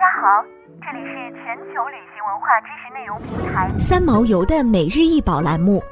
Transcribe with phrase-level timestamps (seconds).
[0.00, 0.42] 家好，
[0.80, 5.82] 这里是全球旅行文化知识内容平台三毛游的每日一宝栏目，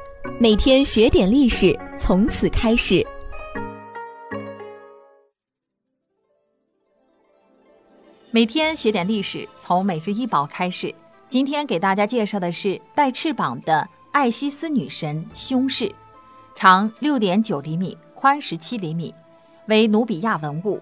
[0.41, 3.07] 每天学点历史，从此开始。
[8.31, 10.95] 每天学点历史，从每日一宝开始。
[11.29, 15.95] 今天给大家介绍的是带翅膀的艾西斯女神胸饰，
[16.55, 19.15] 长六点九厘米，宽十七厘米，
[19.67, 20.81] 为努比亚文物。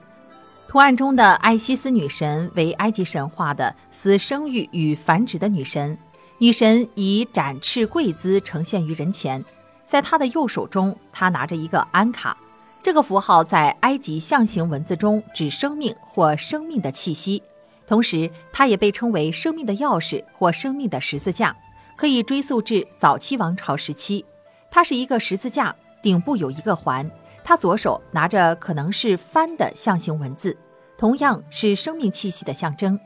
[0.68, 5.96] 图案中的艾西斯女神为埃及神话的司生育与繁殖的女神，
[6.38, 9.42] 女神以展翅跪姿呈现于人前，
[9.86, 12.36] 在她的右手中，她拿着一个安卡，
[12.82, 17.42] 这个符号在埃及象形文字中指生命或生命的气息，
[17.86, 21.56] 同时它也被称为生命的钥匙或生命的十字架，
[21.96, 24.24] 可以追溯至早期王朝时期。
[24.70, 27.08] 它是一个十字架，顶部有一个环。
[27.48, 30.56] 他左手拿着可能是帆的象形文字，
[30.98, 32.98] 同样是生命气息的象征。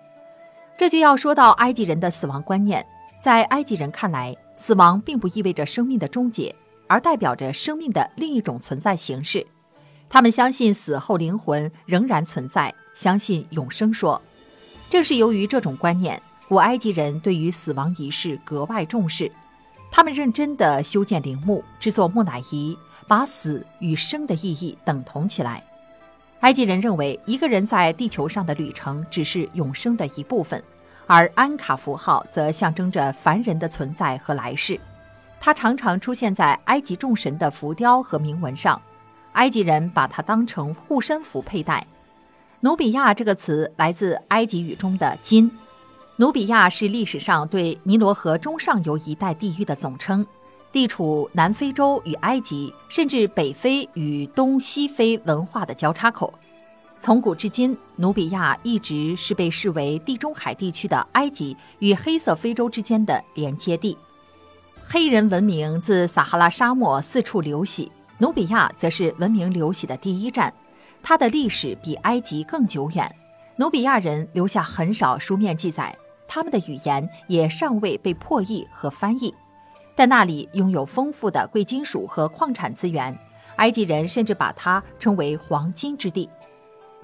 [0.79, 2.85] 这就要说到埃及人的死亡观念。
[3.23, 9.47] 在埃及人看来，死亡并不意味着生命的终结，而代表着生命的另一种存在形式。
[10.09, 14.23] 他们相信死后灵魂仍然存在，相信永生说。
[14.89, 19.31] 正是由于这种观念，古埃及人对于死亡仪式格外重视。
[19.91, 22.75] 他们认真地修建陵墓，制作木乃伊。
[23.11, 25.65] 把死与生的意义等同起来，
[26.43, 30.63] 埃及人认为一个人在地球上的旅程只是永生的一部分，
[31.09, 34.79] 而安卡符号则象征着凡人的存在和来世。
[35.41, 38.81] 它常常出现在埃及众神的浮雕和铭文上，
[39.33, 41.85] 埃及人把它当成护身符佩戴。
[42.61, 45.51] 努比亚这个词来自埃及语中的“金”，
[46.15, 50.25] 努比亚是历史上对尼罗河中上游一带地域的总称。
[50.73, 56.33] 地处南非洲与埃及，甚至北非与东西非文化的交叉口。
[56.99, 63.97] 从古至今，努比亚一直是被视为地中海地区的埃及与黑色非洲之间的连接地。
[64.87, 70.53] 黑人文明自撒哈拉沙漠四处流徙，努比亚则是文明流徙的第一站。
[71.03, 73.11] 它的历史比埃及更久远。
[73.57, 75.97] 努比亚人留下很少书面记载，
[76.29, 79.35] 他们的语言也尚未被破译和翻译。
[80.01, 83.15] 在那里拥有丰富的贵金属和矿产资源，
[83.57, 86.27] 埃及人甚至把它称为“黄金之地”。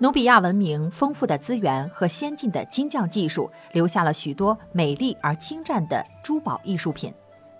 [0.01, 7.12] 努比亚文明丰富的资源和先进的金匠技术，留下了许多美丽而精湛的珠宝艺术品。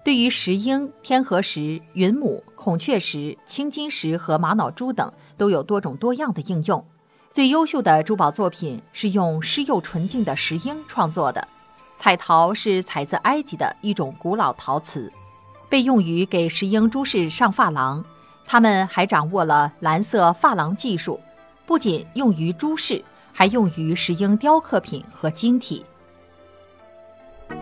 [0.03, 6.83] 对于石英、天河石、云母、孔雀石、青金石和玛瑙珠等，都有多种多样的应用。
[7.29, 11.47] 最优秀的珠宝作品是用湿又纯净的石英创作的。
[11.99, 15.13] 彩陶是采自埃及的一种古老陶瓷。
[15.69, 18.05] 被用于给石英珠饰上珐琅，
[18.45, 21.21] 他们还掌握了蓝色珐琅技术，
[21.67, 25.85] 不仅用于珠饰，还用于石英雕刻品和晶体。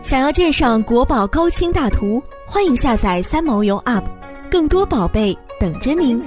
[0.03, 4.05] 想要鉴赏国宝高清大图，欢迎下载三毛游 App，
[4.51, 6.23] 更多宝贝等着您。